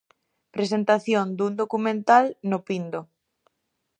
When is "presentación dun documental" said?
0.55-2.25